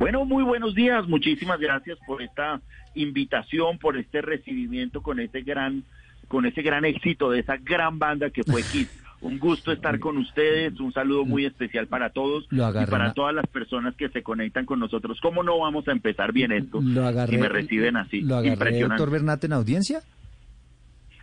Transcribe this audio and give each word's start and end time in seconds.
Bueno, 0.00 0.24
muy 0.24 0.42
buenos 0.42 0.74
días. 0.74 1.06
Muchísimas 1.06 1.60
gracias 1.60 1.98
por 2.06 2.22
esta 2.22 2.62
invitación, 2.94 3.78
por 3.78 3.98
este 3.98 4.22
recibimiento 4.22 5.02
con 5.02 5.20
ese 5.20 5.42
gran, 5.42 5.84
con 6.26 6.46
ese 6.46 6.62
gran 6.62 6.86
éxito 6.86 7.30
de 7.30 7.40
esa 7.40 7.58
gran 7.58 7.98
banda 7.98 8.30
que 8.30 8.42
fue 8.42 8.62
Kiss. 8.62 8.88
Un 9.20 9.38
gusto 9.38 9.72
estar 9.72 10.00
con 10.00 10.16
ustedes, 10.16 10.80
un 10.80 10.94
saludo 10.94 11.26
muy 11.26 11.44
especial 11.44 11.86
para 11.88 12.08
todos 12.08 12.48
y 12.50 12.56
para 12.86 13.12
todas 13.12 13.34
las 13.34 13.46
personas 13.48 13.94
que 13.94 14.08
se 14.08 14.22
conectan 14.22 14.64
con 14.64 14.80
nosotros. 14.80 15.18
¿Cómo 15.20 15.42
no 15.42 15.58
vamos 15.58 15.86
a 15.88 15.92
empezar 15.92 16.32
bien 16.32 16.52
esto 16.52 16.80
lo 16.80 17.06
agarré, 17.06 17.34
si 17.34 17.38
me 17.38 17.50
reciben 17.50 17.98
así? 17.98 18.22
¿Lo 18.22 18.36
agarré, 18.36 18.80
doctor 18.80 19.10
Bernat, 19.10 19.44
en 19.44 19.52
audiencia? 19.52 20.00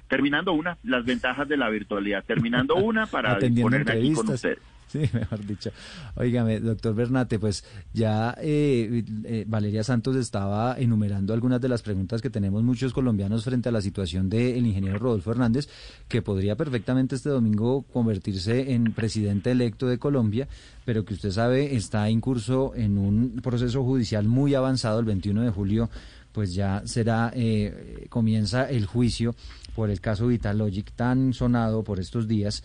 Terminando 0.07 0.53
una, 0.53 0.77
las 0.83 1.05
ventajas 1.05 1.47
de 1.47 1.57
la 1.57 1.69
virtualidad. 1.71 2.23
Terminando 2.23 2.75
una 2.75 3.07
para 3.07 3.39
ponerme 3.61 3.91
aquí 3.91 4.13
con 4.13 4.29
ustedes. 4.29 4.59
Sí, 4.91 4.99
mejor 5.13 5.45
dicho. 5.45 5.71
Óigame, 6.15 6.59
doctor 6.61 6.95
Bernate, 6.95 7.39
pues 7.39 7.65
ya 7.93 8.35
eh, 8.39 9.03
eh, 9.25 9.45
Valeria 9.47 9.83
Santos 9.83 10.15
estaba 10.15 10.77
enumerando 10.79 11.33
algunas 11.33 11.59
de 11.59 11.67
las 11.67 11.81
preguntas 11.81 12.21
que 12.21 12.29
tenemos 12.29 12.63
muchos 12.63 12.93
colombianos 12.93 13.43
frente 13.43 13.67
a 13.67 13.71
la 13.73 13.81
situación 13.81 14.29
del 14.29 14.65
ingeniero 14.65 14.97
Rodolfo 14.97 15.31
Hernández, 15.31 15.67
que 16.07 16.21
podría 16.21 16.55
perfectamente 16.55 17.15
este 17.15 17.29
domingo 17.29 17.83
convertirse 17.91 18.73
en 18.73 18.93
presidente 18.93 19.51
electo 19.51 19.87
de 19.87 19.97
Colombia, 19.97 20.47
pero 20.85 21.03
que 21.03 21.13
usted 21.13 21.31
sabe 21.31 21.75
está 21.75 22.07
en 22.07 22.21
curso 22.21 22.73
en 22.75 22.97
un 22.97 23.41
proceso 23.43 23.83
judicial 23.83 24.25
muy 24.25 24.55
avanzado 24.55 24.99
el 24.99 25.05
21 25.05 25.41
de 25.41 25.49
julio 25.49 25.89
pues 26.37 26.53
ya 26.53 26.83
será, 26.85 27.31
eh, 27.33 28.05
comienza 28.09 28.69
el 28.69 28.85
juicio 28.85 29.33
por 29.75 29.89
el 29.89 29.99
caso 29.99 30.27
Vitalogic 30.27 30.91
tan 30.91 31.33
sonado 31.33 31.83
por 31.83 31.99
estos 31.99 32.27
días 32.27 32.63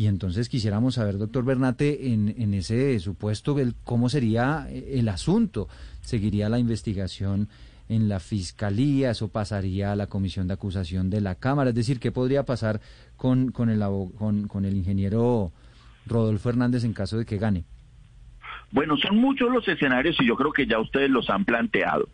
y 0.00 0.06
entonces 0.06 0.48
quisiéramos 0.48 0.94
saber, 0.94 1.18
doctor 1.18 1.44
Bernate, 1.44 2.10
en, 2.10 2.34
en 2.38 2.54
ese 2.54 2.98
supuesto, 3.00 3.58
el, 3.58 3.74
cómo 3.84 4.08
sería 4.08 4.66
el 4.70 5.06
asunto. 5.10 5.68
¿Seguiría 6.00 6.48
la 6.48 6.58
investigación 6.58 7.50
en 7.86 8.08
la 8.08 8.18
fiscalía? 8.18 9.10
¿Eso 9.10 9.28
pasaría 9.28 9.92
a 9.92 9.96
la 9.96 10.06
comisión 10.06 10.48
de 10.48 10.54
acusación 10.54 11.10
de 11.10 11.20
la 11.20 11.34
Cámara? 11.34 11.68
Es 11.68 11.76
decir, 11.76 12.00
¿qué 12.00 12.12
podría 12.12 12.44
pasar 12.44 12.80
con, 13.18 13.52
con, 13.52 13.68
el, 13.68 13.80
con, 14.16 14.48
con 14.48 14.64
el 14.64 14.74
ingeniero 14.74 15.52
Rodolfo 16.06 16.48
Hernández 16.48 16.84
en 16.84 16.94
caso 16.94 17.18
de 17.18 17.26
que 17.26 17.36
gane? 17.36 17.64
Bueno, 18.70 18.96
son 18.96 19.18
muchos 19.18 19.52
los 19.52 19.68
escenarios 19.68 20.16
y 20.18 20.26
yo 20.26 20.34
creo 20.34 20.54
que 20.54 20.66
ya 20.66 20.78
ustedes 20.78 21.10
los 21.10 21.28
han 21.28 21.44
planteado. 21.44 22.08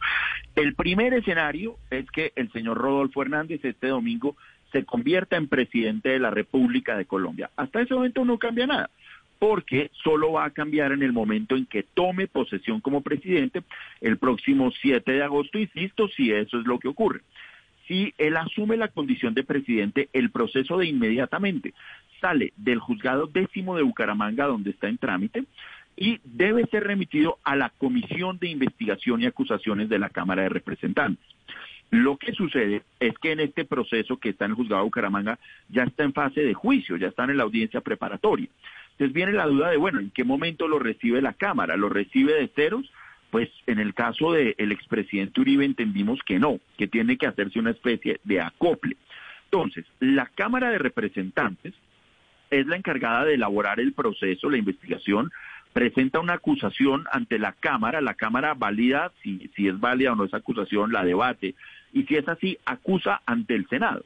El 0.57 0.75
primer 0.75 1.15
escenario 1.15 1.77
es 1.91 2.11
que 2.11 2.33
el 2.35 2.51
señor 2.51 2.79
Rodolfo 2.79 3.23
Hernández 3.23 3.65
este 3.65 3.87
domingo 3.87 4.37
se 4.73 4.85
convierta 4.85 5.37
en 5.37 5.49
presidente 5.49 6.11
de 6.11 6.19
la 6.19 6.31
República 6.31 6.97
de 6.97 7.07
Colombia. 7.07 7.51
Hasta 7.57 7.81
ese 7.81 7.95
momento 7.95 8.25
no 8.25 8.39
cambia 8.39 8.67
nada, 8.67 8.91
porque 9.39 9.91
solo 10.03 10.33
va 10.33 10.45
a 10.45 10.51
cambiar 10.51 10.93
en 10.93 11.03
el 11.03 11.13
momento 11.13 11.57
en 11.57 11.67
que 11.67 11.83
tome 11.83 12.27
posesión 12.27 12.81
como 12.81 13.03
presidente 13.03 13.63
el 14.01 14.19
próximo 14.19 14.71
7 14.71 15.13
de 15.13 15.23
agosto, 15.23 15.59
insisto, 15.59 16.09
si 16.09 16.33
eso 16.33 16.59
es 16.59 16.67
lo 16.67 16.79
que 16.79 16.89
ocurre. 16.89 17.21
Si 17.87 18.13
él 18.19 18.37
asume 18.37 18.77
la 18.77 18.89
condición 18.89 19.35
de 19.35 19.45
presidente, 19.45 20.09
el 20.13 20.31
proceso 20.31 20.79
de 20.79 20.87
inmediatamente 20.87 21.73
sale 22.21 22.53
del 22.57 22.81
juzgado 22.81 23.27
décimo 23.27 23.77
de 23.77 23.83
Bucaramanga, 23.83 24.47
donde 24.47 24.71
está 24.71 24.89
en 24.89 24.99
trámite, 24.99 25.45
y 25.97 26.21
debe 26.25 26.67
ser 26.67 26.85
remitido 26.85 27.39
a 27.45 27.57
la 27.57 27.71
Comisión 27.71 28.39
de 28.39 28.49
Investigación 28.49 29.23
y 29.23 29.27
Acusaciones 29.27 29.89
de 29.89 29.99
la 29.99 30.11
Cámara 30.11 30.43
de 30.43 30.51
Representantes. 30.51 31.25
Lo 31.91 32.17
que 32.17 32.33
sucede 32.33 32.83
es 32.99 33.17
que 33.19 33.33
en 33.33 33.41
este 33.41 33.65
proceso 33.65 34.17
que 34.17 34.31
está 34.31 34.45
en 34.45 34.53
el 34.53 34.57
juzgado 34.57 34.83
de 34.83 34.87
Bucaramanga 34.87 35.39
ya 35.69 35.85
está 35.85 36.03
en 36.03 36.13
fase 36.13 36.43
de 36.43 36.55
juicio, 36.55 36.97
ya 36.97 37.09
están 37.09 37.31
en 37.31 37.37
la 37.37 37.45
audiencia 37.45 37.81
preparatoria. 37.81 38.49
Entonces 38.93 39.15
viene 39.15 39.33
la 39.33 39.47
duda 39.47 39.71
de, 39.71 39.77
bueno, 39.77 40.01
¿en 40.01 40.11
qué 40.11 40.25
momento 40.25 40.67
lo 40.69 40.79
recibe 40.79 41.23
la 41.23 41.35
Cámara? 41.35 41.77
¿Lo 41.77 41.89
recibe 41.89 42.33
de 42.35 42.49
ceros? 42.49 42.91
Pues 43.31 43.51
en 43.67 43.79
el 43.79 43.95
caso 43.95 44.33
del 44.33 44.73
expresidente 44.73 45.41
Uribe 45.41 45.65
entendimos 45.65 46.21
que 46.25 46.39
no, 46.39 46.59
que 46.79 46.89
tiene 46.89 47.17
que 47.17 47.27
hacerse 47.27 47.59
una 47.59 47.71
especie 47.71 48.21
de 48.25 48.41
acople. 48.41 48.97
Entonces, 49.45 49.85
la 50.01 50.27
Cámara 50.27 50.71
de 50.71 50.79
Representantes 50.79 51.75
es 52.51 52.67
la 52.67 52.77
encargada 52.77 53.25
de 53.25 53.35
elaborar 53.35 53.81
el 53.81 53.93
proceso, 53.93 54.49
la 54.49 54.57
investigación, 54.57 55.31
presenta 55.77 56.21
una 56.21 56.33
acusación 56.33 57.05
ante 57.13 57.39
la 57.39 57.53
Cámara, 57.53 58.01
la 58.01 58.15
Cámara 58.15 58.55
valida 58.55 59.13
si, 59.23 59.51
si 59.55 59.69
es 59.69 59.79
válida 59.79 60.13
o 60.13 60.17
no 60.17 60.25
esa 60.25 60.39
acusación, 60.39 60.91
la 60.91 61.05
debate, 61.05 61.55
y 61.93 62.05
si 62.05 62.17
es 62.17 62.27
así, 62.31 62.57
acusa 62.65 63.21
ante 63.27 63.55
el 63.55 63.69
Senado, 63.69 64.03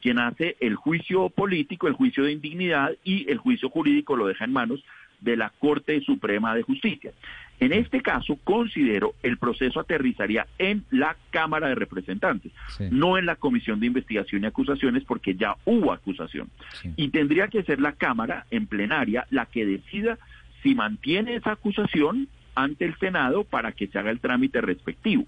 quien 0.00 0.18
hace 0.18 0.56
el 0.58 0.74
juicio 0.74 1.28
político, 1.28 1.86
el 1.86 1.92
juicio 1.92 2.24
de 2.24 2.32
indignidad 2.32 2.90
y 3.04 3.30
el 3.30 3.38
juicio 3.38 3.70
jurídico 3.70 4.16
lo 4.16 4.26
deja 4.26 4.44
en 4.44 4.52
manos 4.52 4.84
de 5.20 5.36
la 5.36 5.50
Corte 5.60 6.00
Suprema 6.00 6.56
de 6.56 6.62
Justicia. 6.62 7.12
En 7.60 7.72
este 7.72 8.00
caso, 8.00 8.36
considero 8.42 9.14
el 9.22 9.38
proceso 9.38 9.78
aterrizaría 9.78 10.48
en 10.58 10.84
la 10.90 11.16
Cámara 11.30 11.68
de 11.68 11.76
Representantes, 11.76 12.50
no 12.90 13.16
en 13.16 13.26
la 13.26 13.36
Comisión 13.36 13.78
de 13.78 13.86
Investigación 13.86 14.42
y 14.42 14.46
Acusaciones, 14.46 15.04
porque 15.04 15.36
ya 15.36 15.54
hubo 15.66 15.92
acusación. 15.92 16.50
Y 16.96 17.10
tendría 17.10 17.46
que 17.46 17.62
ser 17.62 17.80
la 17.80 17.92
Cámara 17.92 18.46
en 18.50 18.66
plenaria 18.66 19.24
la 19.30 19.46
que 19.46 19.64
decida 19.64 20.18
si 20.62 20.74
mantiene 20.74 21.36
esa 21.36 21.52
acusación 21.52 22.28
ante 22.54 22.84
el 22.84 22.98
Senado 22.98 23.44
para 23.44 23.72
que 23.72 23.86
se 23.86 23.98
haga 23.98 24.10
el 24.10 24.20
trámite 24.20 24.60
respectivo. 24.60 25.24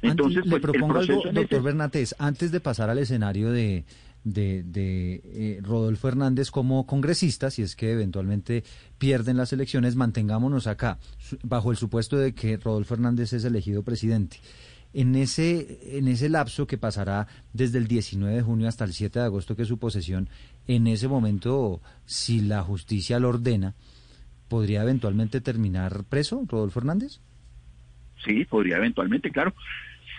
Entonces, 0.00 0.44
le 0.44 0.50
pues, 0.50 0.62
propongo 0.62 0.98
algo, 0.98 1.22
doctor 1.32 1.62
Bernatés, 1.62 2.14
antes 2.18 2.50
de 2.50 2.60
pasar 2.60 2.88
al 2.88 2.98
escenario 2.98 3.50
de, 3.50 3.84
de, 4.24 5.20
eh, 5.24 5.60
Rodolfo 5.62 6.08
Hernández 6.08 6.50
como 6.50 6.86
congresista, 6.86 7.50
si 7.50 7.62
es 7.62 7.76
que 7.76 7.92
eventualmente 7.92 8.64
pierden 8.98 9.36
las 9.36 9.52
elecciones, 9.52 9.96
mantengámonos 9.96 10.66
acá, 10.66 10.98
bajo 11.42 11.70
el 11.70 11.76
supuesto 11.76 12.16
de 12.16 12.34
que 12.34 12.56
Rodolfo 12.56 12.94
Hernández 12.94 13.32
es 13.32 13.44
elegido 13.44 13.82
presidente. 13.82 14.38
En 14.94 15.14
ese, 15.14 15.98
en 15.98 16.06
ese 16.06 16.28
lapso 16.28 16.66
que 16.66 16.76
pasará 16.76 17.26
desde 17.54 17.78
el 17.78 17.88
19 17.88 18.36
de 18.36 18.42
junio 18.42 18.68
hasta 18.68 18.84
el 18.84 18.92
7 18.92 19.20
de 19.20 19.24
agosto, 19.24 19.56
que 19.56 19.62
es 19.62 19.68
su 19.68 19.78
posesión, 19.78 20.28
en 20.66 20.86
ese 20.86 21.08
momento, 21.08 21.80
si 22.04 22.42
la 22.42 22.62
justicia 22.62 23.18
lo 23.18 23.30
ordena, 23.30 23.74
¿podría 24.52 24.82
eventualmente 24.82 25.40
terminar 25.40 26.04
preso 26.10 26.44
Rodolfo 26.46 26.78
Hernández? 26.78 27.20
Sí, 28.22 28.44
podría 28.44 28.76
eventualmente, 28.76 29.30
claro. 29.30 29.54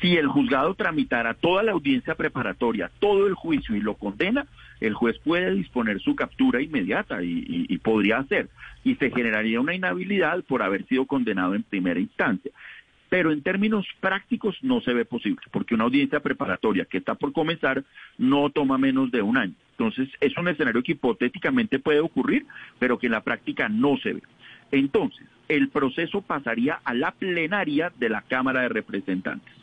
Si 0.02 0.18
el 0.18 0.28
juzgado 0.28 0.74
tramitara 0.74 1.36
toda 1.36 1.62
la 1.62 1.74
audiencia 1.74 2.16
preparatoria, 2.16 2.90
todo 3.00 3.28
el 3.28 3.36
juicio 3.36 3.76
y 3.76 3.80
lo 3.80 3.94
condena, 3.94 4.48
el 4.82 4.96
juez 4.96 5.20
puede 5.20 5.54
disponer 5.54 6.00
su 6.00 6.16
captura 6.16 6.64
inmediata 6.64 7.22
y, 7.22 7.78
podría 7.78 8.18
hacer. 8.18 8.50
Y 8.84 8.96
se 8.96 9.12
generaría 9.12 9.62
una 9.62 9.76
inhabilidad 9.76 10.44
por 10.46 10.64
haber 10.64 10.88
sido 10.88 11.06
condenado 11.06 11.54
en 11.54 11.62
primera 11.62 12.00
instancia 12.00 12.52
pero 13.14 13.32
en 13.32 13.44
términos 13.44 13.86
prácticos 14.00 14.58
no 14.64 14.82
se 14.82 14.92
ve 14.92 15.06
posible, 15.06 15.40
porque 15.52 15.76
una 15.76 15.84
audiencia 15.84 16.20
preparatoria 16.20 16.86
que 16.86 16.98
está 16.98 17.14
por 17.14 17.32
comenzar 17.32 17.84
no 18.18 18.50
toma 18.50 18.80
menos 18.80 19.12
de 19.12 19.22
un 19.22 19.38
año. 19.38 19.54
Entonces, 19.78 20.10
es 20.20 20.36
un 20.36 20.48
escenario 20.48 20.82
que 20.82 20.94
hipotéticamente 20.94 21.78
puede 21.78 22.00
ocurrir, 22.00 22.48
pero 22.80 22.98
que 22.98 23.06
en 23.06 23.12
la 23.12 23.22
práctica 23.22 23.70
no 23.70 23.98
se 23.98 24.14
ve. 24.14 24.24
Entonces, 24.72 25.28
el 25.48 25.70
proceso 25.70 26.24
pasaría 26.24 26.80
a 26.84 26.96
la 26.96 27.12
plenaria 27.12 27.94
de 28.00 28.10
la 28.10 28.24
Cámara 28.24 28.62
de 28.62 28.70
Representantes. 28.70 29.54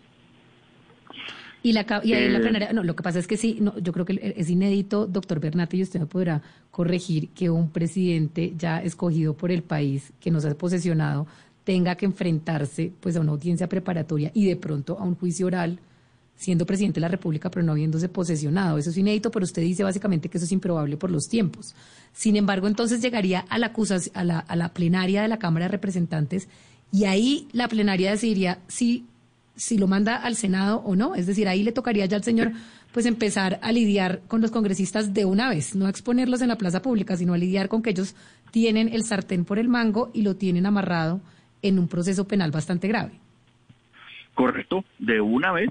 Y, 1.64 1.72
la, 1.72 1.84
y 2.04 2.12
ahí 2.12 2.28
la 2.28 2.38
eh, 2.38 2.42
plenaria, 2.42 2.72
no, 2.72 2.84
lo 2.84 2.94
que 2.94 3.02
pasa 3.02 3.18
es 3.18 3.26
que 3.26 3.36
sí, 3.36 3.58
no, 3.60 3.76
yo 3.80 3.92
creo 3.92 4.06
que 4.06 4.32
es 4.36 4.48
inédito, 4.48 5.08
doctor 5.08 5.40
Bernate, 5.40 5.76
y 5.76 5.82
usted 5.82 5.98
me 5.98 6.06
podrá 6.06 6.40
corregir 6.70 7.30
que 7.30 7.50
un 7.50 7.72
presidente 7.72 8.54
ya 8.56 8.80
escogido 8.80 9.34
por 9.34 9.50
el 9.50 9.64
país, 9.64 10.12
que 10.20 10.30
nos 10.30 10.44
ha 10.44 10.56
posesionado, 10.56 11.26
tenga 11.70 11.94
que 11.94 12.04
enfrentarse 12.04 12.92
pues 12.98 13.14
a 13.14 13.20
una 13.20 13.30
audiencia 13.30 13.68
preparatoria 13.68 14.32
y 14.34 14.44
de 14.44 14.56
pronto 14.56 14.98
a 14.98 15.04
un 15.04 15.14
juicio 15.14 15.46
oral 15.46 15.78
siendo 16.34 16.66
presidente 16.66 16.96
de 16.96 17.02
la 17.02 17.06
República 17.06 17.48
pero 17.48 17.64
no 17.64 17.70
habiéndose 17.70 18.08
posesionado. 18.08 18.76
Eso 18.76 18.90
es 18.90 18.98
inédito, 18.98 19.30
pero 19.30 19.44
usted 19.44 19.62
dice 19.62 19.84
básicamente 19.84 20.28
que 20.28 20.38
eso 20.38 20.46
es 20.46 20.50
improbable 20.50 20.96
por 20.96 21.12
los 21.12 21.28
tiempos. 21.28 21.76
Sin 22.12 22.34
embargo, 22.34 22.66
entonces 22.66 23.00
llegaría 23.00 23.44
a 23.48 23.56
la, 23.56 23.72
a 24.14 24.24
la, 24.24 24.40
a 24.40 24.56
la 24.56 24.68
plenaria 24.70 25.22
de 25.22 25.28
la 25.28 25.38
Cámara 25.38 25.66
de 25.66 25.68
Representantes 25.68 26.48
y 26.90 27.04
ahí 27.04 27.46
la 27.52 27.68
plenaria 27.68 28.10
decidiría 28.10 28.58
si, 28.66 29.06
si 29.54 29.78
lo 29.78 29.86
manda 29.86 30.16
al 30.16 30.34
Senado 30.34 30.78
o 30.78 30.96
no. 30.96 31.14
Es 31.14 31.28
decir, 31.28 31.46
ahí 31.46 31.62
le 31.62 31.70
tocaría 31.70 32.06
ya 32.06 32.16
al 32.16 32.24
señor 32.24 32.50
pues 32.92 33.06
empezar 33.06 33.60
a 33.62 33.70
lidiar 33.70 34.22
con 34.26 34.40
los 34.40 34.50
congresistas 34.50 35.14
de 35.14 35.24
una 35.24 35.48
vez, 35.48 35.76
no 35.76 35.86
a 35.86 35.90
exponerlos 35.90 36.42
en 36.42 36.48
la 36.48 36.58
plaza 36.58 36.82
pública, 36.82 37.16
sino 37.16 37.32
a 37.32 37.38
lidiar 37.38 37.68
con 37.68 37.80
que 37.80 37.90
ellos 37.90 38.16
tienen 38.50 38.88
el 38.88 39.04
sartén 39.04 39.44
por 39.44 39.60
el 39.60 39.68
mango 39.68 40.10
y 40.12 40.22
lo 40.22 40.34
tienen 40.34 40.66
amarrado 40.66 41.20
en 41.62 41.78
un 41.78 41.88
proceso 41.88 42.26
penal 42.26 42.50
bastante 42.50 42.88
grave. 42.88 43.12
Correcto, 44.34 44.84
de 44.98 45.20
una 45.20 45.52
vez. 45.52 45.70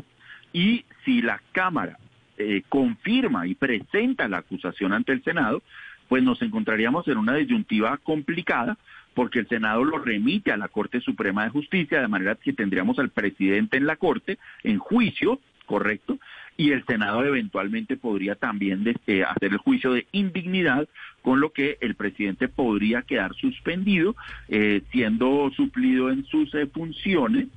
Y 0.54 0.86
si 1.06 1.22
la 1.22 1.42
Cámara 1.52 1.98
eh, 2.38 2.64
confirma 2.70 3.48
y 3.48 3.56
presenta 3.56 4.28
la 4.28 4.40
acusación 4.40 4.94
ante 4.94 5.12
el 5.12 5.24
Senado, 5.24 5.62
pues 6.08 6.24
nos 6.24 6.42
encontraríamos 6.42 7.08
en 7.08 7.18
una 7.18 7.36
disyuntiva 7.36 7.98
complicada 7.98 8.78
porque 9.14 9.40
el 9.40 9.48
Senado 9.48 9.84
lo 9.84 10.00
remite 10.00 10.52
a 10.52 10.58
la 10.58 10.70
Corte 10.70 11.02
Suprema 11.02 11.44
de 11.44 11.50
Justicia, 11.50 12.00
de 12.02 12.08
manera 12.08 12.36
que 12.36 12.54
tendríamos 12.54 13.00
al 13.00 13.10
presidente 13.10 13.78
en 13.78 13.86
la 13.86 13.96
Corte 13.96 14.38
en 14.64 14.80
juicio, 14.80 15.40
correcto, 15.66 16.18
y 16.60 16.74
el 16.74 16.84
Senado 16.86 17.24
eventualmente 17.24 17.96
podría 17.96 18.36
también 18.36 18.84
eh, 19.08 19.24
hacer 19.24 19.54
el 19.54 19.58
juicio 19.60 19.94
de 19.94 20.08
indignidad, 20.12 20.90
con 21.22 21.40
lo 21.40 21.54
que 21.54 21.78
el 21.80 21.96
presidente 21.96 22.50
podría 22.50 23.02
quedar 23.02 23.34
suspendido, 23.34 24.14
eh, 24.50 24.82
siendo 24.92 25.50
suplido 25.56 26.12
en 26.12 26.26
sus 26.26 26.54
eh, 26.56 26.68
funciones 26.68 27.48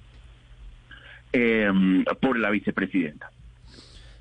por 2.21 2.39
la 2.39 2.51
vicepresidenta. 2.51 3.31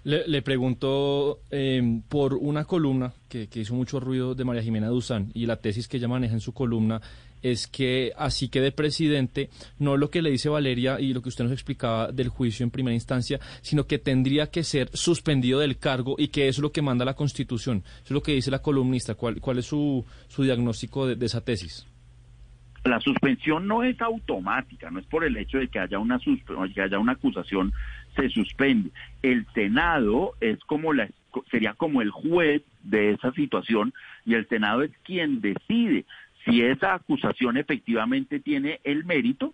Le, 0.04 0.42
pregunto 0.42 1.42
em, 1.52 2.02
por 2.02 2.34
una 2.34 2.66
columna 2.66 3.14
que, 3.30 3.48
que, 3.48 3.60
hizo 3.60 3.76
mucho 3.76 4.00
ruido 4.00 4.34
de 4.34 4.44
María 4.44 4.64
Jimena 4.64 4.88
Duzán 4.88 5.30
y 5.36 5.46
la 5.46 5.58
tesis 5.58 5.88
que 5.88 5.98
ella 5.98 6.08
maneja 6.08 6.34
en 6.34 6.40
su 6.40 6.54
columna 6.54 7.02
es 7.42 7.68
que 7.68 8.14
así 8.18 8.50
quede 8.50 8.72
presidente, 8.72 9.50
no 9.80 9.98
lo 9.98 10.10
que 10.10 10.22
le 10.22 10.32
dice 10.32 10.50
Valeria 10.50 11.00
y 11.00 11.14
lo 11.14 11.22
que 11.22 11.30
usted 11.30 11.44
nos 11.44 11.54
explicaba 11.54 12.12
del 12.12 12.30
juicio 12.30 12.64
en 12.64 12.72
primera 12.72 12.94
instancia, 12.94 13.40
sino 13.62 13.86
que 13.86 14.00
tendría 14.00 14.48
que 14.48 14.64
ser 14.64 14.90
suspendido 14.94 15.60
del 15.60 15.78
cargo 15.78 16.16
y 16.18 16.30
que 16.30 16.48
eso 16.48 16.60
es 16.60 16.64
lo 16.64 16.72
que 16.72 16.82
manda 16.82 17.06
la 17.06 17.16
Constitución. 17.16 17.84
Eso 17.86 18.06
es 18.06 18.12
lo 18.12 18.24
que 18.24 18.34
dice 18.34 18.52
la 18.52 18.62
columnista. 18.62 19.16
¿Cuál, 19.16 19.42
cuál 19.42 19.60
es 19.60 19.66
su, 19.66 20.06
su 20.28 20.44
diagnóstico 20.44 21.08
de, 21.08 21.16
de 21.16 21.26
esa 21.26 21.44
tesis? 21.44 21.88
La 22.84 23.00
suspensión 23.00 23.68
no 23.68 23.84
es 23.84 24.02
automática, 24.02 24.90
no 24.90 25.00
es 25.00 25.06
por 25.06 25.24
el 25.24 25.38
hecho 25.38 25.60
de 25.60 25.68
que 25.68 25.78
haya 25.78 26.00
una, 26.00 26.20
que 26.74 26.82
haya 26.82 26.98
una 26.98 27.12
acusación 27.12 27.72
se 28.16 28.30
suspende. 28.30 28.92
El 29.22 29.46
Senado 29.54 30.34
es 30.42 30.60
como 30.66 30.94
la 30.94 31.10
sería 31.50 31.74
como 31.74 32.02
el 32.02 32.12
juez 32.12 32.62
de 32.84 33.12
esa 33.12 33.32
situación 33.32 33.94
y 34.26 34.34
el 34.34 34.48
Senado 34.48 34.82
es 34.82 34.92
quien 35.04 35.40
decide 35.40 36.06
si 36.44 36.62
esa 36.62 36.94
acusación 36.94 37.58
efectivamente 37.58 38.40
tiene 38.40 38.80
el 38.84 39.06
mérito 39.06 39.54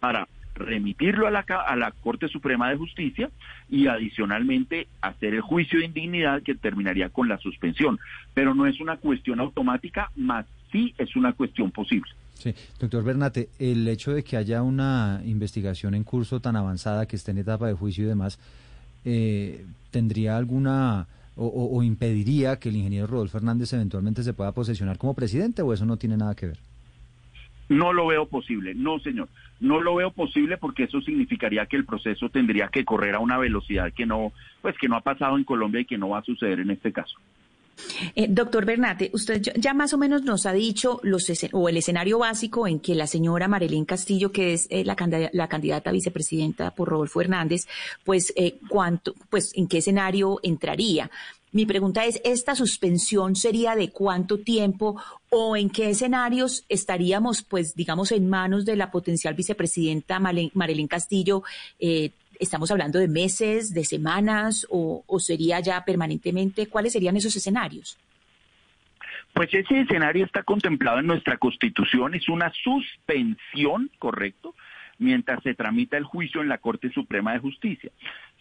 para 0.00 0.26
remitirlo 0.54 1.26
a 1.26 1.30
la, 1.30 1.40
a 1.40 1.76
la 1.76 1.90
Corte 1.90 2.28
Suprema 2.28 2.70
de 2.70 2.76
Justicia 2.76 3.30
y 3.68 3.86
adicionalmente 3.86 4.88
hacer 5.00 5.34
el 5.34 5.40
juicio 5.40 5.78
de 5.78 5.86
indignidad 5.86 6.42
que 6.42 6.54
terminaría 6.54 7.08
con 7.10 7.28
la 7.28 7.38
suspensión. 7.38 7.98
Pero 8.34 8.54
no 8.54 8.66
es 8.66 8.80
una 8.80 8.96
cuestión 8.96 9.40
automática, 9.40 10.10
más 10.16 10.46
sí 10.72 10.94
es 10.98 11.16
una 11.16 11.32
cuestión 11.32 11.70
posible. 11.70 12.10
Sí, 12.40 12.54
doctor 12.78 13.04
Bernate, 13.04 13.50
el 13.58 13.86
hecho 13.86 14.14
de 14.14 14.24
que 14.24 14.38
haya 14.38 14.62
una 14.62 15.20
investigación 15.26 15.94
en 15.94 16.04
curso 16.04 16.40
tan 16.40 16.56
avanzada 16.56 17.06
que 17.06 17.16
esté 17.16 17.32
en 17.32 17.38
etapa 17.38 17.66
de 17.66 17.74
juicio 17.74 18.04
y 18.04 18.08
demás, 18.08 18.38
eh, 19.04 19.66
¿tendría 19.90 20.38
alguna 20.38 21.06
o, 21.36 21.82
impediría 21.82 22.58
que 22.58 22.70
el 22.70 22.76
ingeniero 22.76 23.06
Rodolfo 23.06 23.38
Hernández 23.38 23.72
eventualmente 23.72 24.22
se 24.22 24.32
pueda 24.32 24.52
posesionar 24.52 24.98
como 24.98 25.14
presidente 25.14 25.62
o 25.62 25.72
eso 25.72 25.84
no 25.84 25.98
tiene 25.98 26.16
nada 26.16 26.34
que 26.34 26.46
ver? 26.46 26.58
No 27.68 27.92
lo 27.92 28.06
veo 28.06 28.26
posible, 28.26 28.74
no 28.74 28.98
señor, 29.00 29.28
no 29.60 29.80
lo 29.80 29.94
veo 29.94 30.10
posible 30.10 30.56
porque 30.56 30.84
eso 30.84 31.00
significaría 31.02 31.66
que 31.66 31.76
el 31.76 31.84
proceso 31.84 32.30
tendría 32.30 32.68
que 32.68 32.84
correr 32.84 33.14
a 33.14 33.20
una 33.20 33.38
velocidad 33.38 33.92
que 33.92 34.06
no, 34.06 34.32
pues 34.62 34.76
que 34.78 34.88
no 34.88 34.96
ha 34.96 35.02
pasado 35.02 35.36
en 35.36 35.44
Colombia 35.44 35.82
y 35.82 35.84
que 35.84 35.98
no 35.98 36.08
va 36.08 36.18
a 36.18 36.24
suceder 36.24 36.60
en 36.60 36.70
este 36.70 36.90
caso. 36.92 37.16
Eh, 38.14 38.26
doctor 38.28 38.64
Bernate, 38.64 39.10
usted 39.12 39.42
ya 39.56 39.74
más 39.74 39.92
o 39.92 39.98
menos 39.98 40.22
nos 40.22 40.46
ha 40.46 40.52
dicho 40.52 41.00
los 41.02 41.30
o 41.52 41.68
el 41.68 41.76
escenario 41.76 42.18
básico 42.18 42.66
en 42.66 42.80
que 42.80 42.94
la 42.94 43.06
señora 43.06 43.48
Marilyn 43.48 43.84
Castillo, 43.84 44.32
que 44.32 44.52
es 44.52 44.66
eh, 44.70 44.84
la, 44.84 44.96
la, 45.32 45.48
candidata 45.48 45.92
vicepresidenta 45.92 46.74
por 46.74 46.88
Rodolfo 46.88 47.20
Hernández, 47.20 47.66
pues 48.04 48.32
eh, 48.36 48.58
cuánto, 48.68 49.14
pues 49.28 49.52
en 49.54 49.68
qué 49.68 49.78
escenario 49.78 50.40
entraría. 50.42 51.10
Mi 51.52 51.66
pregunta 51.66 52.04
es, 52.04 52.20
¿esta 52.24 52.54
suspensión 52.54 53.34
sería 53.34 53.74
de 53.74 53.90
cuánto 53.90 54.38
tiempo 54.38 55.00
o 55.30 55.56
en 55.56 55.68
qué 55.68 55.90
escenarios 55.90 56.64
estaríamos, 56.68 57.42
pues, 57.42 57.74
digamos, 57.74 58.12
en 58.12 58.28
manos 58.28 58.64
de 58.64 58.76
la 58.76 58.92
potencial 58.92 59.34
vicepresidenta 59.34 60.20
Marilyn 60.20 60.88
Castillo 60.88 61.42
eh, 61.80 62.12
¿Estamos 62.40 62.70
hablando 62.70 62.98
de 62.98 63.06
meses, 63.06 63.74
de 63.74 63.84
semanas 63.84 64.66
o, 64.70 65.04
sería 65.18 65.60
ya 65.60 65.84
permanentemente? 65.84 66.68
¿Cuáles 66.68 66.94
serían 66.94 67.14
esos 67.16 67.36
escenarios? 67.36 67.98
Pues 69.34 69.52
ese 69.52 69.82
escenario 69.82 70.24
está 70.24 70.42
contemplado 70.42 71.00
en 71.00 71.06
nuestra 71.06 71.36
Constitución, 71.36 72.14
es 72.14 72.30
una 72.30 72.50
suspensión, 72.64 73.90
¿correcto? 73.98 74.54
Mientras 74.98 75.42
se 75.42 75.54
tramita 75.54 75.98
el 75.98 76.04
juicio 76.04 76.40
en 76.40 76.48
la 76.48 76.56
Corte 76.56 76.90
Suprema 76.90 77.34
de 77.34 77.40
Justicia. 77.40 77.92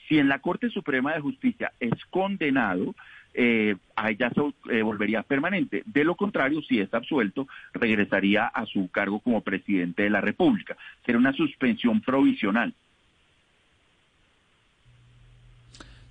Si 0.08 0.18
en 0.18 0.30
la 0.30 0.40
Corte 0.40 0.70
Suprema 0.70 1.14
de 1.14 1.20
Justicia 1.20 1.74
es 1.82 1.94
condenado, 2.10 2.96
eh, 3.34 3.76
ahí 3.98 4.16
ya 4.18 4.30
se 4.30 4.42
eh, 4.74 4.82
volvería 4.82 5.24
permanente. 5.24 5.84
De 5.86 6.06
lo 6.06 6.16
contrario, 6.16 6.62
si 6.62 6.80
es 6.80 6.94
absuelto, 6.94 7.50
regresaría 7.74 8.48
a 8.48 8.66
su 8.66 8.90
cargo 8.90 9.20
como 9.20 9.42
presidente 9.42 10.04
de 10.04 10.10
la 10.10 10.22
República. 10.22 10.78
Sería 11.06 11.20
una 11.20 11.34
suspensión 11.34 12.00
provisional. 12.00 12.74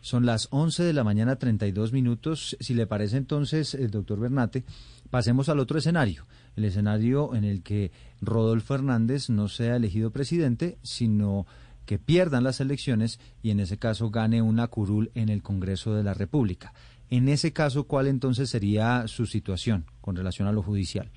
Son 0.01 0.27
las 0.27 0.49
11 0.51 0.85
de 0.85 0.93
la 0.93 1.05
mañana, 1.05 1.37
32 1.37 1.93
minutos. 1.93 2.57
Si 2.61 2.75
le 2.75 2.87
parece 2.87 3.17
entonces, 3.17 3.75
el 3.75 3.91
doctor 3.91 4.21
Bernate, 4.21 4.65
pasemos 5.11 5.49
al 5.49 5.59
otro 5.59 5.79
escenario, 5.79 6.27
el 6.57 6.65
escenario 6.65 7.35
en 7.35 7.45
el 7.45 7.63
que 7.63 7.91
Rodolfo 8.21 8.75
Hernández 8.75 9.29
no 9.31 9.49
sea 9.49 9.77
elegido 9.77 10.11
presidente, 10.11 10.79
sino 10.83 11.47
que 11.87 11.99
pierdan 11.99 12.45
las 12.45 12.61
elecciones 12.61 13.19
y 13.43 13.51
en 13.51 13.61
ese 13.61 13.79
caso 13.79 14.11
gane 14.11 14.43
una 14.43 14.69
curul 14.69 15.11
en 15.15 15.31
el 15.31 15.43
Congreso 15.43 15.95
de 15.95 16.05
la 16.05 16.15
República. 16.15 16.75
En 17.11 17.29
ese 17.29 17.53
caso, 17.55 17.85
¿cuál 17.85 18.07
entonces 18.07 18.51
sería 18.51 19.09
su 19.09 19.25
situación 19.25 19.87
con 20.03 20.15
relación 20.15 20.47
a 20.47 20.53
lo 20.53 20.63
judicial? 20.63 21.11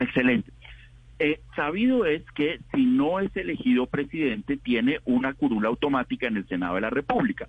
Excelente. 0.00 0.52
Eh, 1.24 1.40
sabido 1.56 2.04
es 2.04 2.22
que 2.32 2.60
si 2.74 2.84
no 2.84 3.18
es 3.18 3.34
elegido 3.34 3.86
presidente, 3.86 4.58
tiene 4.58 4.98
una 5.06 5.32
curula 5.32 5.68
automática 5.68 6.26
en 6.26 6.36
el 6.36 6.46
Senado 6.46 6.74
de 6.74 6.82
la 6.82 6.90
República. 6.90 7.48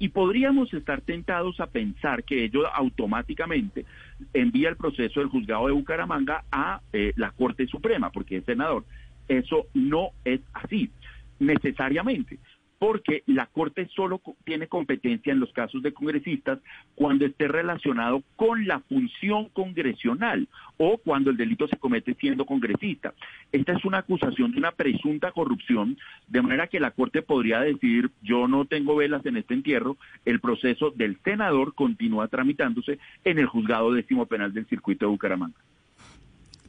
Y 0.00 0.08
podríamos 0.08 0.74
estar 0.74 1.02
tentados 1.02 1.60
a 1.60 1.68
pensar 1.68 2.24
que 2.24 2.42
ello 2.42 2.66
automáticamente 2.66 3.86
envía 4.34 4.70
el 4.70 4.76
proceso 4.76 5.20
del 5.20 5.28
juzgado 5.28 5.68
de 5.68 5.72
Bucaramanga 5.72 6.42
a 6.50 6.80
eh, 6.92 7.12
la 7.14 7.30
Corte 7.30 7.68
Suprema, 7.68 8.10
porque 8.10 8.38
es 8.38 8.44
senador. 8.44 8.84
Eso 9.28 9.66
no 9.72 10.08
es 10.24 10.40
así, 10.52 10.90
necesariamente 11.38 12.40
porque 12.82 13.22
la 13.26 13.46
Corte 13.46 13.88
solo 13.94 14.20
tiene 14.42 14.66
competencia 14.66 15.32
en 15.32 15.38
los 15.38 15.52
casos 15.52 15.84
de 15.84 15.92
congresistas 15.92 16.58
cuando 16.96 17.24
esté 17.24 17.46
relacionado 17.46 18.24
con 18.34 18.66
la 18.66 18.80
función 18.80 19.50
congresional 19.50 20.48
o 20.78 20.98
cuando 20.98 21.30
el 21.30 21.36
delito 21.36 21.68
se 21.68 21.76
comete 21.76 22.14
siendo 22.14 22.44
congresista. 22.44 23.14
Esta 23.52 23.74
es 23.74 23.84
una 23.84 23.98
acusación 23.98 24.50
de 24.50 24.58
una 24.58 24.72
presunta 24.72 25.30
corrupción, 25.30 25.96
de 26.26 26.42
manera 26.42 26.66
que 26.66 26.80
la 26.80 26.90
Corte 26.90 27.22
podría 27.22 27.60
decir, 27.60 28.10
yo 28.20 28.48
no 28.48 28.64
tengo 28.64 28.96
velas 28.96 29.24
en 29.26 29.36
este 29.36 29.54
entierro, 29.54 29.96
el 30.24 30.40
proceso 30.40 30.90
del 30.90 31.18
senador 31.22 31.76
continúa 31.76 32.26
tramitándose 32.26 32.98
en 33.22 33.38
el 33.38 33.46
juzgado 33.46 33.92
décimo 33.92 34.26
penal 34.26 34.52
del 34.52 34.66
circuito 34.66 35.06
de 35.06 35.10
Bucaramanga. 35.10 35.60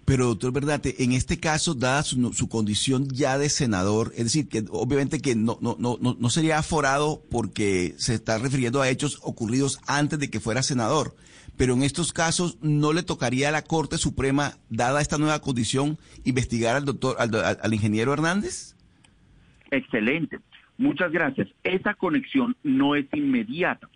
Pero, 0.05 0.27
doctor 0.27 0.51
Bernate, 0.51 1.03
en 1.03 1.13
este 1.13 1.39
caso, 1.39 1.75
dada 1.75 2.03
su, 2.03 2.49
condición 2.49 3.07
ya 3.09 3.37
de 3.37 3.49
senador, 3.49 4.11
es 4.15 4.25
decir, 4.25 4.49
que 4.49 4.65
obviamente 4.69 5.21
que 5.21 5.33
no, 5.35 5.57
no, 5.61 5.77
no, 5.79 5.97
no 5.99 6.29
sería 6.29 6.57
aforado 6.57 7.21
porque 7.31 7.93
se 7.97 8.13
está 8.13 8.37
refiriendo 8.37 8.81
a 8.81 8.89
hechos 8.89 9.19
ocurridos 9.23 9.79
antes 9.87 10.19
de 10.19 10.29
que 10.29 10.41
fuera 10.41 10.61
senador, 10.61 11.15
pero 11.57 11.73
en 11.73 11.83
estos 11.83 12.11
casos 12.11 12.57
no 12.61 12.91
le 12.91 13.03
tocaría 13.03 13.47
a 13.47 13.53
la 13.53 13.61
Corte 13.61 13.97
Suprema, 13.97 14.57
dada 14.69 14.99
esta 14.99 15.17
nueva 15.17 15.39
condición, 15.39 15.97
investigar 16.25 16.75
al 16.75 16.83
doctor, 16.83 17.15
al, 17.19 17.33
al 17.35 17.73
ingeniero 17.73 18.11
Hernández? 18.11 18.75
Excelente. 19.71 20.39
Muchas 20.77 21.11
gracias. 21.11 21.47
Esa 21.63 21.93
conexión 21.93 22.57
no 22.63 22.95
es 22.95 23.05
inmediata. 23.13 23.87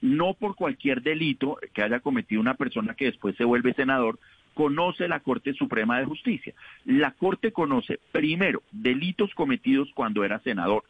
No 0.00 0.34
por 0.34 0.54
cualquier 0.54 1.02
delito 1.02 1.58
que 1.74 1.82
haya 1.82 1.98
cometido 1.98 2.40
una 2.40 2.54
persona 2.54 2.94
que 2.94 3.06
después 3.06 3.34
se 3.36 3.44
vuelve 3.44 3.74
senador, 3.74 4.20
conoce 4.58 5.06
la 5.06 5.20
Corte 5.20 5.54
Suprema 5.54 6.00
de 6.00 6.04
Justicia. 6.04 6.52
La 6.84 7.12
Corte 7.12 7.52
conoce, 7.52 8.00
primero, 8.10 8.64
delitos 8.72 9.32
cometidos 9.36 9.88
cuando 9.94 10.24
era 10.24 10.40
senador. 10.40 10.82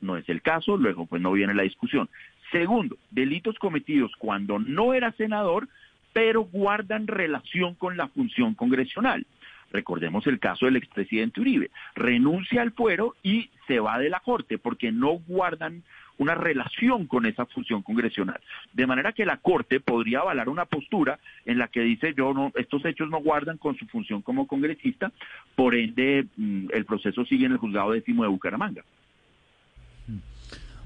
No 0.00 0.16
es 0.16 0.26
el 0.30 0.40
caso, 0.40 0.78
luego 0.78 1.04
pues 1.04 1.20
no 1.20 1.30
viene 1.30 1.52
la 1.52 1.64
discusión. 1.64 2.08
Segundo, 2.50 2.96
delitos 3.10 3.58
cometidos 3.58 4.10
cuando 4.16 4.58
no 4.58 4.94
era 4.94 5.12
senador, 5.12 5.68
pero 6.14 6.44
guardan 6.44 7.08
relación 7.08 7.74
con 7.74 7.98
la 7.98 8.08
función 8.08 8.54
congresional. 8.54 9.26
Recordemos 9.70 10.26
el 10.26 10.38
caso 10.38 10.66
del 10.66 10.76
expresidente 10.76 11.40
Uribe. 11.40 11.70
Renuncia 11.94 12.62
al 12.62 12.72
fuero 12.72 13.14
y 13.22 13.50
se 13.66 13.80
va 13.80 13.98
de 13.98 14.10
la 14.10 14.20
Corte 14.20 14.58
porque 14.58 14.90
no 14.92 15.20
guardan 15.26 15.82
una 16.18 16.34
relación 16.34 17.06
con 17.06 17.24
esa 17.24 17.46
función 17.46 17.82
congresional. 17.82 18.38
De 18.74 18.86
manera 18.86 19.12
que 19.12 19.24
la 19.24 19.38
Corte 19.38 19.80
podría 19.80 20.20
avalar 20.20 20.50
una 20.50 20.66
postura 20.66 21.18
en 21.46 21.58
la 21.58 21.68
que 21.68 21.80
dice 21.80 22.12
yo 22.14 22.34
no, 22.34 22.52
estos 22.56 22.84
hechos 22.84 23.08
no 23.08 23.20
guardan 23.20 23.56
con 23.56 23.74
su 23.76 23.86
función 23.86 24.20
como 24.20 24.46
congresista, 24.46 25.12
por 25.54 25.74
ende 25.74 26.26
mm, 26.36 26.66
el 26.72 26.84
proceso 26.84 27.24
sigue 27.24 27.46
en 27.46 27.52
el 27.52 27.58
juzgado 27.58 27.92
décimo 27.92 28.22
de 28.22 28.28
Bucaramanga. 28.28 28.84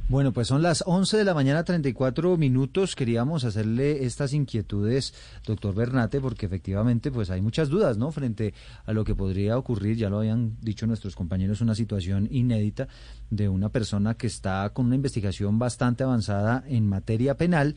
Bueno, 0.06 0.34
pues 0.34 0.48
son 0.48 0.60
las 0.60 0.84
11 0.86 1.16
de 1.16 1.24
la 1.24 1.32
mañana, 1.32 1.64
34 1.64 2.36
minutos. 2.36 2.94
Queríamos 2.94 3.44
hacerle 3.44 4.04
estas 4.04 4.34
inquietudes, 4.34 5.14
doctor 5.46 5.74
Bernate, 5.74 6.20
porque 6.20 6.44
efectivamente 6.44 7.10
pues 7.10 7.30
hay 7.30 7.40
muchas 7.40 7.70
dudas, 7.70 7.96
¿no? 7.96 8.12
Frente 8.12 8.52
a 8.84 8.92
lo 8.92 9.02
que 9.02 9.14
podría 9.14 9.56
ocurrir, 9.56 9.96
ya 9.96 10.10
lo 10.10 10.18
habían 10.18 10.58
dicho 10.60 10.86
nuestros 10.86 11.16
compañeros, 11.16 11.62
una 11.62 11.74
situación 11.74 12.28
inédita 12.30 12.86
de 13.30 13.48
una 13.48 13.70
persona 13.70 14.12
que 14.12 14.26
está 14.26 14.68
con 14.74 14.86
una 14.86 14.96
investigación 14.96 15.58
bastante 15.58 16.04
avanzada 16.04 16.62
en 16.68 16.86
materia 16.86 17.38
penal 17.38 17.74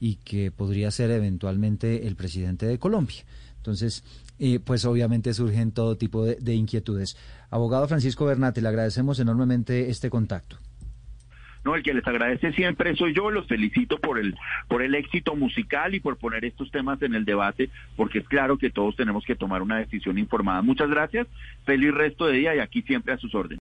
y 0.00 0.14
que 0.16 0.50
podría 0.50 0.90
ser 0.90 1.10
eventualmente 1.10 2.06
el 2.06 2.16
presidente 2.16 2.64
de 2.64 2.78
Colombia. 2.78 3.26
Entonces, 3.58 4.02
eh, 4.38 4.60
pues 4.60 4.86
obviamente 4.86 5.34
surgen 5.34 5.72
todo 5.72 5.98
tipo 5.98 6.24
de, 6.24 6.36
de 6.36 6.54
inquietudes. 6.54 7.18
Abogado 7.50 7.86
Francisco 7.86 8.24
Bernate, 8.24 8.62
le 8.62 8.68
agradecemos 8.68 9.20
enormemente 9.20 9.90
este 9.90 10.08
contacto. 10.08 10.56
No, 11.66 11.74
el 11.74 11.82
que 11.82 11.92
les 11.92 12.06
agradece 12.06 12.52
siempre 12.52 12.94
soy 12.94 13.12
yo, 13.12 13.28
los 13.28 13.48
felicito 13.48 13.98
por 13.98 14.20
el, 14.20 14.36
por 14.68 14.82
el 14.82 14.94
éxito 14.94 15.34
musical 15.34 15.96
y 15.96 16.00
por 16.00 16.16
poner 16.16 16.44
estos 16.44 16.70
temas 16.70 17.02
en 17.02 17.16
el 17.16 17.24
debate, 17.24 17.70
porque 17.96 18.20
es 18.20 18.28
claro 18.28 18.56
que 18.56 18.70
todos 18.70 18.94
tenemos 18.94 19.24
que 19.24 19.34
tomar 19.34 19.62
una 19.62 19.78
decisión 19.78 20.16
informada. 20.16 20.62
Muchas 20.62 20.88
gracias, 20.88 21.26
feliz 21.64 21.92
resto 21.92 22.28
de 22.28 22.38
día 22.38 22.54
y 22.54 22.60
aquí 22.60 22.82
siempre 22.82 23.14
a 23.14 23.18
sus 23.18 23.34
órdenes. 23.34 23.54